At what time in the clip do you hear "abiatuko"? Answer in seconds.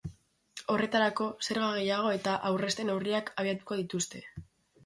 3.45-3.79